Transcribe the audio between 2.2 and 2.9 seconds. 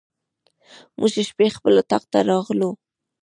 راغلو.